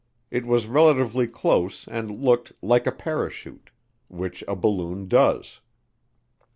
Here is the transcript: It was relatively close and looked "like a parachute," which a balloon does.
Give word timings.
It 0.31 0.47
was 0.47 0.65
relatively 0.65 1.27
close 1.27 1.87
and 1.87 2.09
looked 2.09 2.53
"like 2.59 2.87
a 2.87 2.91
parachute," 2.91 3.69
which 4.07 4.43
a 4.47 4.55
balloon 4.55 5.07
does. 5.07 5.59